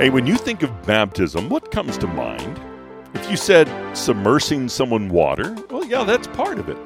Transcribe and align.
Hey, 0.00 0.08
when 0.08 0.26
you 0.26 0.38
think 0.38 0.62
of 0.62 0.86
baptism, 0.86 1.50
what 1.50 1.70
comes 1.70 1.98
to 1.98 2.06
mind? 2.06 2.58
If 3.12 3.30
you 3.30 3.36
said 3.36 3.66
submersing 3.92 4.70
someone 4.70 5.10
water, 5.10 5.54
well, 5.68 5.84
yeah, 5.84 6.04
that's 6.04 6.26
part 6.28 6.58
of 6.58 6.70
it. 6.70 6.78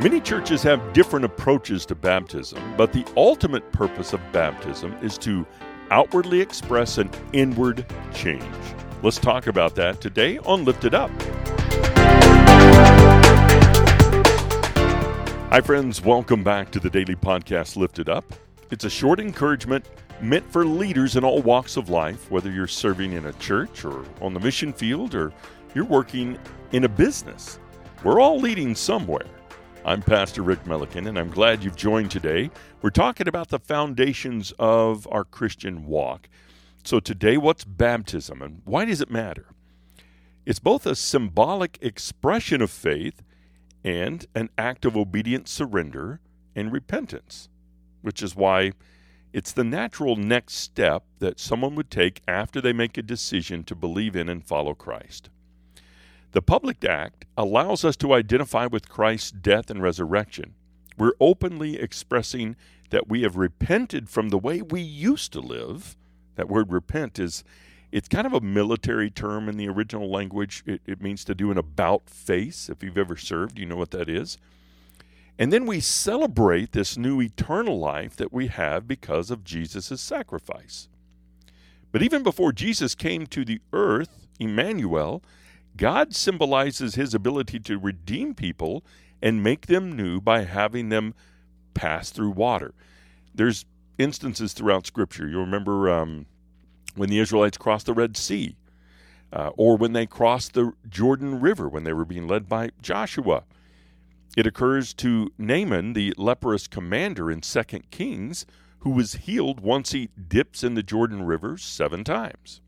Many 0.00 0.20
churches 0.20 0.62
have 0.62 0.92
different 0.92 1.24
approaches 1.24 1.84
to 1.86 1.96
baptism, 1.96 2.62
but 2.76 2.92
the 2.92 3.04
ultimate 3.16 3.72
purpose 3.72 4.12
of 4.12 4.20
baptism 4.30 4.92
is 5.02 5.18
to 5.18 5.44
outwardly 5.90 6.40
express 6.40 6.98
an 6.98 7.10
inward 7.32 7.84
change. 8.14 8.44
Let's 9.02 9.18
talk 9.18 9.48
about 9.48 9.74
that 9.74 10.00
today 10.00 10.38
on 10.38 10.64
Lifted 10.64 10.94
Up. 10.94 11.10
Hi, 15.50 15.60
friends. 15.60 16.00
Welcome 16.00 16.44
back 16.44 16.70
to 16.70 16.78
the 16.78 16.88
daily 16.88 17.16
podcast 17.16 17.76
Lifted 17.76 18.08
Up. 18.08 18.32
It's 18.70 18.84
a 18.84 18.90
short 18.90 19.18
encouragement 19.18 19.88
meant 20.20 20.50
for 20.50 20.64
leaders 20.64 21.16
in 21.16 21.24
all 21.24 21.42
walks 21.42 21.76
of 21.76 21.88
life, 21.88 22.30
whether 22.30 22.50
you're 22.50 22.66
serving 22.66 23.12
in 23.12 23.26
a 23.26 23.32
church 23.34 23.84
or 23.84 24.04
on 24.20 24.34
the 24.34 24.40
mission 24.40 24.72
field 24.72 25.14
or 25.14 25.32
you're 25.74 25.84
working 25.84 26.38
in 26.72 26.84
a 26.84 26.88
business. 26.88 27.58
We're 28.02 28.20
all 28.20 28.38
leading 28.38 28.74
somewhere. 28.74 29.26
I'm 29.84 30.00
Pastor 30.00 30.42
Rick 30.42 30.64
Melican, 30.64 31.08
and 31.08 31.18
I'm 31.18 31.30
glad 31.30 31.62
you've 31.62 31.76
joined 31.76 32.10
today. 32.10 32.50
We're 32.80 32.90
talking 32.90 33.28
about 33.28 33.48
the 33.48 33.58
foundations 33.58 34.52
of 34.58 35.06
our 35.10 35.24
Christian 35.24 35.86
walk. 35.86 36.28
So, 36.84 37.00
today, 37.00 37.36
what's 37.36 37.64
baptism 37.64 38.40
and 38.40 38.62
why 38.64 38.84
does 38.84 39.00
it 39.00 39.10
matter? 39.10 39.46
It's 40.46 40.58
both 40.58 40.86
a 40.86 40.94
symbolic 40.94 41.78
expression 41.80 42.62
of 42.62 42.70
faith 42.70 43.22
and 43.82 44.26
an 44.34 44.50
act 44.56 44.84
of 44.84 44.96
obedient 44.96 45.48
surrender 45.48 46.20
and 46.54 46.72
repentance, 46.72 47.48
which 48.02 48.22
is 48.22 48.36
why 48.36 48.72
it's 49.34 49.50
the 49.50 49.64
natural 49.64 50.14
next 50.14 50.54
step 50.54 51.02
that 51.18 51.40
someone 51.40 51.74
would 51.74 51.90
take 51.90 52.22
after 52.28 52.60
they 52.60 52.72
make 52.72 52.96
a 52.96 53.02
decision 53.02 53.64
to 53.64 53.74
believe 53.74 54.14
in 54.14 54.28
and 54.28 54.44
follow 54.44 54.74
Christ. 54.74 55.28
The 56.30 56.40
public 56.40 56.84
act 56.84 57.24
allows 57.36 57.84
us 57.84 57.96
to 57.96 58.12
identify 58.12 58.66
with 58.66 58.88
Christ's 58.88 59.32
death 59.32 59.70
and 59.70 59.82
resurrection. 59.82 60.54
We're 60.96 61.14
openly 61.18 61.80
expressing 61.80 62.54
that 62.90 63.08
we 63.08 63.22
have 63.22 63.36
repented 63.36 64.08
from 64.08 64.28
the 64.28 64.38
way 64.38 64.62
we 64.62 64.80
used 64.80 65.32
to 65.32 65.40
live. 65.40 65.96
That 66.36 66.48
word 66.48 66.70
repent 66.70 67.18
is 67.18 67.42
it's 67.90 68.06
kind 68.06 68.28
of 68.28 68.34
a 68.34 68.40
military 68.40 69.10
term 69.10 69.48
in 69.48 69.56
the 69.56 69.68
original 69.68 70.08
language. 70.08 70.62
It, 70.64 70.80
it 70.86 71.02
means 71.02 71.24
to 71.24 71.34
do 71.34 71.50
an 71.50 71.58
about 71.58 72.08
face. 72.08 72.68
If 72.68 72.84
you've 72.84 72.98
ever 72.98 73.16
served, 73.16 73.58
you 73.58 73.66
know 73.66 73.76
what 73.76 73.90
that 73.90 74.08
is. 74.08 74.38
And 75.38 75.52
then 75.52 75.66
we 75.66 75.80
celebrate 75.80 76.72
this 76.72 76.96
new 76.96 77.20
eternal 77.20 77.78
life 77.78 78.16
that 78.16 78.32
we 78.32 78.46
have 78.48 78.86
because 78.86 79.30
of 79.30 79.44
Jesus' 79.44 80.00
sacrifice. 80.00 80.88
But 81.90 82.02
even 82.02 82.22
before 82.22 82.52
Jesus 82.52 82.94
came 82.94 83.26
to 83.28 83.44
the 83.44 83.60
earth, 83.72 84.28
Emmanuel, 84.38 85.22
God 85.76 86.14
symbolizes 86.14 86.94
his 86.94 87.14
ability 87.14 87.58
to 87.60 87.78
redeem 87.78 88.34
people 88.34 88.84
and 89.20 89.42
make 89.42 89.66
them 89.66 89.96
new 89.96 90.20
by 90.20 90.44
having 90.44 90.88
them 90.88 91.14
pass 91.72 92.10
through 92.10 92.30
water. 92.30 92.74
There's 93.34 93.64
instances 93.98 94.52
throughout 94.52 94.86
Scripture. 94.86 95.26
You 95.26 95.38
remember 95.38 95.90
um, 95.90 96.26
when 96.94 97.10
the 97.10 97.18
Israelites 97.18 97.58
crossed 97.58 97.86
the 97.86 97.94
Red 97.94 98.16
Sea, 98.16 98.56
uh, 99.32 99.50
or 99.56 99.76
when 99.76 99.92
they 99.92 100.06
crossed 100.06 100.54
the 100.54 100.72
Jordan 100.88 101.40
River 101.40 101.68
when 101.68 101.82
they 101.82 101.92
were 101.92 102.04
being 102.04 102.28
led 102.28 102.48
by 102.48 102.70
Joshua. 102.80 103.42
It 104.36 104.46
occurs 104.46 104.92
to 104.94 105.32
Naaman, 105.38 105.92
the 105.92 106.12
leprous 106.16 106.66
commander 106.66 107.30
in 107.30 107.40
2 107.40 107.62
Kings, 107.90 108.46
who 108.80 108.90
was 108.90 109.14
healed 109.14 109.60
once 109.60 109.92
he 109.92 110.10
dips 110.28 110.64
in 110.64 110.74
the 110.74 110.82
Jordan 110.82 111.24
River 111.24 111.56
seven 111.56 112.02
times. 112.02 112.60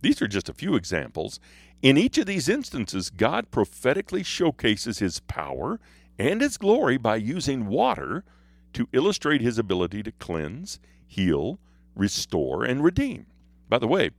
These 0.00 0.22
are 0.22 0.28
just 0.28 0.48
a 0.48 0.54
few 0.54 0.74
examples. 0.74 1.38
In 1.82 1.98
each 1.98 2.16
of 2.16 2.26
these 2.26 2.48
instances, 2.48 3.10
God 3.10 3.50
prophetically 3.50 4.22
showcases 4.22 4.98
his 4.98 5.20
power 5.20 5.78
and 6.18 6.40
his 6.40 6.56
glory 6.56 6.96
by 6.96 7.16
using 7.16 7.66
water 7.66 8.24
to 8.72 8.88
illustrate 8.92 9.42
his 9.42 9.58
ability 9.58 10.02
to 10.02 10.12
cleanse, 10.12 10.80
heal, 11.06 11.58
restore, 11.94 12.64
and 12.64 12.82
redeem. 12.82 13.26
By 13.68 13.78
the 13.78 13.88
way, 13.88 14.10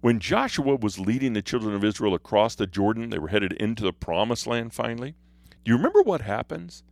when 0.00 0.20
Joshua 0.20 0.76
was 0.76 0.98
leading 0.98 1.32
the 1.32 1.42
children 1.42 1.74
of 1.74 1.84
Israel 1.84 2.14
across 2.14 2.54
the 2.54 2.66
Jordan, 2.66 3.10
they 3.10 3.18
were 3.18 3.28
headed 3.28 3.52
into 3.54 3.82
the 3.82 3.92
promised 3.92 4.46
land 4.46 4.74
finally. 4.74 5.14
Do 5.66 5.72
you 5.72 5.78
remember 5.78 6.02
what 6.02 6.20
happens? 6.20 6.84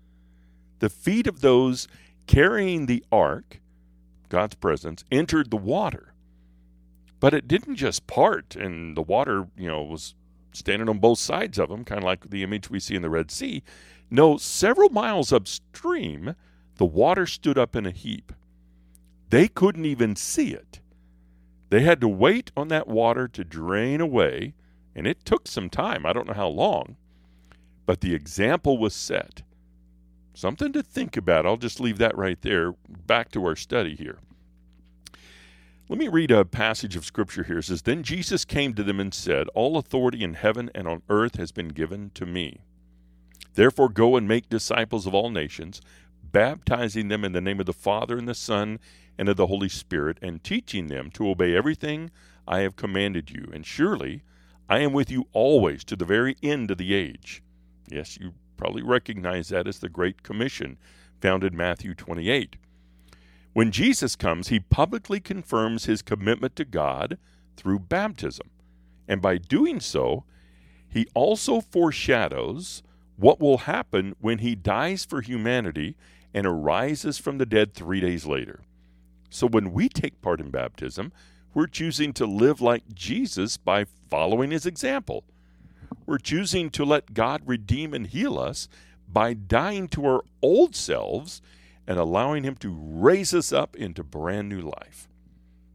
The 0.80 0.90
feet 0.90 1.28
of 1.28 1.42
those 1.42 1.86
carrying 2.26 2.86
the 2.86 3.04
ark, 3.12 3.60
God's 4.28 4.56
presence, 4.56 5.04
entered 5.12 5.52
the 5.52 5.56
water. 5.56 6.12
But 7.20 7.34
it 7.34 7.46
didn't 7.46 7.76
just 7.76 8.08
part 8.08 8.56
and 8.56 8.96
the 8.96 9.02
water, 9.02 9.46
you 9.56 9.68
know, 9.68 9.84
was 9.84 10.16
standing 10.52 10.88
on 10.88 10.98
both 10.98 11.20
sides 11.20 11.56
of 11.56 11.68
them, 11.68 11.84
kind 11.84 12.00
of 12.00 12.04
like 12.04 12.30
the 12.30 12.42
image 12.42 12.68
we 12.68 12.80
see 12.80 12.96
in 12.96 13.02
the 13.02 13.10
Red 13.10 13.30
Sea. 13.30 13.62
No, 14.10 14.38
several 14.38 14.88
miles 14.88 15.32
upstream, 15.32 16.34
the 16.74 16.84
water 16.84 17.26
stood 17.26 17.56
up 17.56 17.76
in 17.76 17.86
a 17.86 17.92
heap. 17.92 18.32
They 19.30 19.46
couldn't 19.46 19.86
even 19.86 20.16
see 20.16 20.52
it. 20.52 20.80
They 21.70 21.82
had 21.82 22.00
to 22.00 22.08
wait 22.08 22.50
on 22.56 22.66
that 22.68 22.88
water 22.88 23.28
to 23.28 23.44
drain 23.44 24.00
away, 24.00 24.54
and 24.96 25.06
it 25.06 25.24
took 25.24 25.46
some 25.46 25.70
time. 25.70 26.04
I 26.04 26.12
don't 26.12 26.26
know 26.26 26.34
how 26.34 26.48
long. 26.48 26.96
But 27.86 28.00
the 28.00 28.14
example 28.14 28.78
was 28.78 28.94
set. 28.94 29.42
Something 30.32 30.72
to 30.72 30.82
think 30.82 31.16
about. 31.16 31.46
I'll 31.46 31.56
just 31.56 31.80
leave 31.80 31.98
that 31.98 32.16
right 32.16 32.40
there. 32.42 32.74
Back 32.88 33.30
to 33.32 33.44
our 33.44 33.56
study 33.56 33.94
here. 33.94 34.18
Let 35.88 35.98
me 35.98 36.08
read 36.08 36.30
a 36.30 36.46
passage 36.46 36.96
of 36.96 37.04
scripture 37.04 37.42
here. 37.42 37.58
It 37.58 37.64
says, 37.64 37.82
Then 37.82 38.02
Jesus 38.02 38.46
came 38.46 38.72
to 38.74 38.82
them 38.82 38.98
and 38.98 39.12
said, 39.12 39.48
All 39.48 39.76
authority 39.76 40.24
in 40.24 40.34
heaven 40.34 40.70
and 40.74 40.88
on 40.88 41.02
earth 41.10 41.36
has 41.36 41.52
been 41.52 41.68
given 41.68 42.10
to 42.14 42.24
me. 42.24 42.60
Therefore, 43.54 43.90
go 43.90 44.16
and 44.16 44.26
make 44.26 44.48
disciples 44.48 45.06
of 45.06 45.14
all 45.14 45.30
nations, 45.30 45.82
baptizing 46.22 47.08
them 47.08 47.22
in 47.22 47.32
the 47.32 47.40
name 47.42 47.60
of 47.60 47.66
the 47.66 47.72
Father 47.72 48.16
and 48.16 48.26
the 48.26 48.34
Son 48.34 48.80
and 49.18 49.28
of 49.28 49.36
the 49.36 49.46
Holy 49.46 49.68
Spirit, 49.68 50.18
and 50.22 50.42
teaching 50.42 50.86
them 50.86 51.10
to 51.10 51.28
obey 51.28 51.54
everything 51.54 52.10
I 52.48 52.60
have 52.60 52.76
commanded 52.76 53.30
you. 53.30 53.48
And 53.52 53.64
surely 53.64 54.22
I 54.68 54.78
am 54.78 54.92
with 54.94 55.10
you 55.10 55.28
always 55.32 55.84
to 55.84 55.96
the 55.96 56.04
very 56.04 56.36
end 56.42 56.70
of 56.70 56.78
the 56.78 56.94
age. 56.94 57.42
Yes, 57.88 58.18
you 58.20 58.32
probably 58.56 58.82
recognize 58.82 59.48
that 59.48 59.66
as 59.66 59.78
the 59.78 59.88
Great 59.88 60.22
Commission 60.22 60.78
found 61.20 61.44
in 61.44 61.56
Matthew 61.56 61.94
28. 61.94 62.56
When 63.52 63.70
Jesus 63.70 64.16
comes, 64.16 64.48
he 64.48 64.60
publicly 64.60 65.20
confirms 65.20 65.84
his 65.84 66.02
commitment 66.02 66.56
to 66.56 66.64
God 66.64 67.18
through 67.56 67.78
baptism. 67.80 68.50
And 69.06 69.22
by 69.22 69.38
doing 69.38 69.80
so, 69.80 70.24
he 70.88 71.06
also 71.14 71.60
foreshadows 71.60 72.82
what 73.16 73.40
will 73.40 73.58
happen 73.58 74.16
when 74.20 74.38
he 74.38 74.54
dies 74.54 75.04
for 75.04 75.20
humanity 75.20 75.96
and 76.32 76.46
arises 76.46 77.18
from 77.18 77.38
the 77.38 77.46
dead 77.46 77.74
three 77.74 78.00
days 78.00 78.26
later. 78.26 78.60
So 79.30 79.46
when 79.46 79.72
we 79.72 79.88
take 79.88 80.20
part 80.20 80.40
in 80.40 80.50
baptism, 80.50 81.12
we're 81.52 81.66
choosing 81.68 82.12
to 82.14 82.26
live 82.26 82.60
like 82.60 82.94
Jesus 82.94 83.56
by 83.56 83.86
following 84.10 84.50
his 84.50 84.66
example. 84.66 85.24
We're 86.06 86.18
choosing 86.18 86.70
to 86.70 86.84
let 86.84 87.14
God 87.14 87.42
redeem 87.46 87.94
and 87.94 88.06
heal 88.06 88.38
us 88.38 88.68
by 89.08 89.34
dying 89.34 89.88
to 89.88 90.06
our 90.06 90.24
old 90.42 90.74
selves 90.74 91.40
and 91.86 91.98
allowing 91.98 92.44
Him 92.44 92.56
to 92.56 92.74
raise 92.74 93.34
us 93.34 93.52
up 93.52 93.76
into 93.76 94.02
brand 94.02 94.48
new 94.48 94.60
life. 94.60 95.08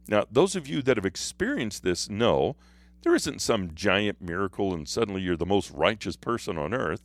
Now, 0.08 0.24
those 0.30 0.56
of 0.56 0.66
you 0.66 0.82
that 0.82 0.96
have 0.96 1.06
experienced 1.06 1.82
this 1.82 2.08
know 2.08 2.56
there 3.02 3.14
isn't 3.14 3.40
some 3.40 3.74
giant 3.74 4.20
miracle 4.20 4.74
and 4.74 4.86
suddenly 4.86 5.22
you're 5.22 5.36
the 5.36 5.46
most 5.46 5.70
righteous 5.70 6.16
person 6.16 6.58
on 6.58 6.74
earth. 6.74 7.02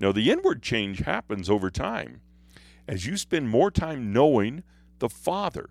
No, 0.00 0.12
the 0.12 0.30
inward 0.30 0.62
change 0.62 1.00
happens 1.00 1.50
over 1.50 1.70
time 1.70 2.20
as 2.88 3.06
you 3.06 3.16
spend 3.16 3.50
more 3.50 3.70
time 3.70 4.12
knowing 4.12 4.62
the 4.98 5.10
Father 5.10 5.68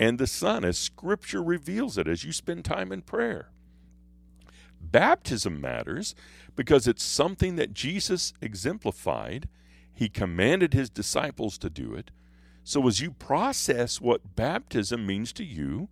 and 0.00 0.18
the 0.18 0.26
Son, 0.26 0.64
as 0.64 0.76
Scripture 0.76 1.42
reveals 1.42 1.96
it, 1.96 2.08
as 2.08 2.24
you 2.24 2.32
spend 2.32 2.64
time 2.64 2.90
in 2.90 3.02
prayer. 3.02 3.50
Baptism 4.82 5.60
matters 5.60 6.14
because 6.56 6.86
it's 6.86 7.02
something 7.02 7.56
that 7.56 7.72
Jesus 7.72 8.34
exemplified. 8.40 9.48
He 9.94 10.08
commanded 10.08 10.74
his 10.74 10.90
disciples 10.90 11.56
to 11.58 11.70
do 11.70 11.94
it. 11.94 12.10
So, 12.64 12.86
as 12.86 13.00
you 13.00 13.12
process 13.12 14.00
what 14.00 14.36
baptism 14.36 15.06
means 15.06 15.32
to 15.34 15.44
you, 15.44 15.88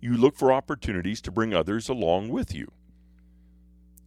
you 0.00 0.16
look 0.16 0.36
for 0.36 0.52
opportunities 0.52 1.20
to 1.22 1.30
bring 1.30 1.52
others 1.52 1.88
along 1.88 2.28
with 2.28 2.54
you. 2.54 2.70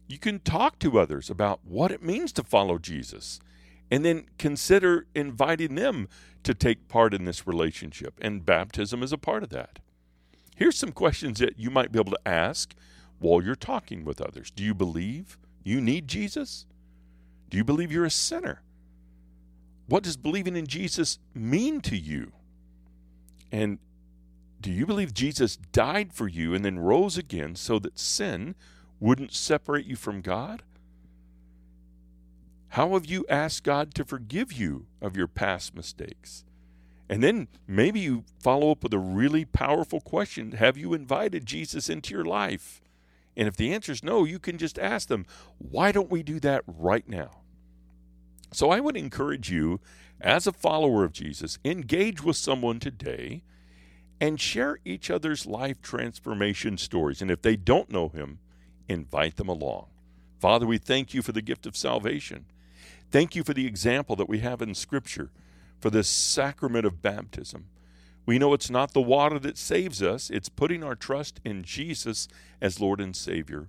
You 0.08 0.18
can 0.18 0.40
talk 0.40 0.78
to 0.80 0.98
others 0.98 1.30
about 1.30 1.60
what 1.64 1.92
it 1.92 2.02
means 2.02 2.32
to 2.32 2.42
follow 2.42 2.78
Jesus 2.78 3.40
and 3.90 4.04
then 4.04 4.26
consider 4.38 5.06
inviting 5.14 5.74
them 5.74 6.08
to 6.42 6.54
take 6.54 6.88
part 6.88 7.12
in 7.14 7.24
this 7.24 7.46
relationship. 7.46 8.14
And 8.20 8.46
baptism 8.46 9.02
is 9.02 9.12
a 9.12 9.18
part 9.18 9.42
of 9.42 9.50
that. 9.50 9.78
Here's 10.56 10.76
some 10.76 10.92
questions 10.92 11.38
that 11.38 11.58
you 11.58 11.70
might 11.70 11.92
be 11.92 11.98
able 11.98 12.12
to 12.12 12.28
ask 12.28 12.74
while 13.20 13.42
you're 13.42 13.54
talking 13.54 14.04
with 14.04 14.20
others. 14.20 14.50
Do 14.50 14.64
you 14.64 14.74
believe 14.74 15.38
you 15.62 15.80
need 15.80 16.08
Jesus? 16.08 16.66
Do 17.48 17.56
you 17.56 17.64
believe 17.64 17.92
you're 17.92 18.04
a 18.04 18.10
sinner? 18.10 18.62
What 19.86 20.02
does 20.02 20.16
believing 20.16 20.56
in 20.56 20.66
Jesus 20.66 21.18
mean 21.34 21.80
to 21.82 21.96
you? 21.96 22.32
And 23.52 23.78
Do 24.60 24.70
you 24.70 24.86
believe 24.86 25.14
Jesus 25.14 25.56
died 25.56 26.12
for 26.12 26.28
you 26.28 26.54
and 26.54 26.64
then 26.64 26.78
rose 26.78 27.16
again 27.16 27.56
so 27.56 27.78
that 27.78 27.98
sin 27.98 28.54
wouldn't 28.98 29.32
separate 29.32 29.86
you 29.86 29.96
from 29.96 30.20
God? 30.20 30.62
How 32.68 32.92
have 32.92 33.06
you 33.06 33.24
asked 33.28 33.64
God 33.64 33.94
to 33.94 34.04
forgive 34.04 34.52
you 34.52 34.86
of 35.00 35.16
your 35.16 35.26
past 35.26 35.74
mistakes? 35.74 36.44
And 37.08 37.22
then 37.22 37.48
maybe 37.66 38.00
you 38.00 38.24
follow 38.38 38.70
up 38.70 38.84
with 38.84 38.94
a 38.94 38.98
really 38.98 39.44
powerful 39.44 40.00
question 40.00 40.52
Have 40.52 40.76
you 40.76 40.94
invited 40.94 41.46
Jesus 41.46 41.88
into 41.88 42.14
your 42.14 42.24
life? 42.24 42.80
And 43.36 43.48
if 43.48 43.56
the 43.56 43.72
answer 43.72 43.92
is 43.92 44.02
no, 44.02 44.24
you 44.24 44.38
can 44.38 44.58
just 44.58 44.78
ask 44.78 45.08
them, 45.08 45.26
Why 45.58 45.92
don't 45.92 46.10
we 46.10 46.22
do 46.22 46.40
that 46.40 46.62
right 46.66 47.08
now? 47.08 47.40
So 48.52 48.70
I 48.70 48.80
would 48.80 48.96
encourage 48.96 49.50
you, 49.50 49.80
as 50.20 50.46
a 50.46 50.52
follower 50.52 51.04
of 51.04 51.12
Jesus, 51.12 51.58
engage 51.64 52.22
with 52.22 52.36
someone 52.36 52.80
today 52.80 53.42
and 54.20 54.40
share 54.40 54.78
each 54.84 55.10
other's 55.10 55.46
life 55.46 55.80
transformation 55.80 56.76
stories. 56.76 57.22
And 57.22 57.30
if 57.30 57.40
they 57.42 57.56
don't 57.56 57.90
know 57.90 58.08
him, 58.08 58.38
invite 58.88 59.36
them 59.36 59.48
along. 59.48 59.86
Father, 60.38 60.66
we 60.66 60.78
thank 60.78 61.14
you 61.14 61.22
for 61.22 61.32
the 61.32 61.42
gift 61.42 61.64
of 61.64 61.76
salvation. 61.76 62.46
Thank 63.10 63.34
you 63.34 63.42
for 63.42 63.54
the 63.54 63.66
example 63.66 64.16
that 64.16 64.28
we 64.28 64.40
have 64.40 64.60
in 64.60 64.74
Scripture 64.74 65.30
for 65.80 65.90
this 65.90 66.08
sacrament 66.08 66.84
of 66.84 67.02
baptism. 67.02 67.66
We 68.26 68.38
know 68.38 68.54
it's 68.54 68.70
not 68.70 68.92
the 68.92 69.00
water 69.00 69.38
that 69.40 69.58
saves 69.58 70.02
us, 70.02 70.30
it's 70.30 70.48
putting 70.48 70.84
our 70.84 70.94
trust 70.94 71.40
in 71.44 71.62
Jesus 71.62 72.28
as 72.60 72.80
Lord 72.80 73.00
and 73.00 73.16
Savior 73.16 73.68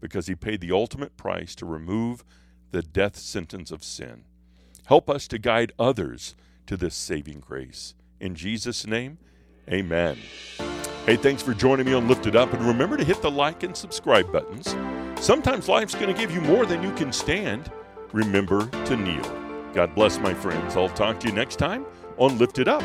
because 0.00 0.26
He 0.26 0.34
paid 0.34 0.60
the 0.60 0.72
ultimate 0.72 1.16
price 1.16 1.54
to 1.56 1.66
remove 1.66 2.24
the 2.70 2.82
death 2.82 3.16
sentence 3.16 3.70
of 3.70 3.82
sin. 3.82 4.24
Help 4.86 5.10
us 5.10 5.26
to 5.28 5.38
guide 5.38 5.72
others 5.78 6.34
to 6.66 6.76
this 6.76 6.94
saving 6.94 7.40
grace. 7.40 7.94
In 8.20 8.34
Jesus' 8.34 8.86
name, 8.86 9.18
amen. 9.68 10.18
Hey, 11.06 11.16
thanks 11.16 11.42
for 11.42 11.54
joining 11.54 11.86
me 11.86 11.94
on 11.94 12.06
Lifted 12.06 12.36
Up, 12.36 12.52
and 12.52 12.62
remember 12.66 12.96
to 12.96 13.04
hit 13.04 13.22
the 13.22 13.30
like 13.30 13.62
and 13.62 13.76
subscribe 13.76 14.30
buttons. 14.30 14.76
Sometimes 15.24 15.68
life's 15.68 15.94
going 15.94 16.14
to 16.14 16.18
give 16.18 16.30
you 16.30 16.40
more 16.42 16.66
than 16.66 16.82
you 16.82 16.92
can 16.92 17.12
stand 17.12 17.72
remember 18.12 18.66
to 18.84 18.96
kneel. 18.96 19.22
God 19.74 19.94
bless 19.94 20.18
my 20.18 20.34
friends. 20.34 20.76
I'll 20.76 20.88
talk 20.90 21.20
to 21.20 21.28
you 21.28 21.34
next 21.34 21.56
time 21.56 21.84
on 22.16 22.38
Lifted 22.38 22.68
Up. 22.68 22.82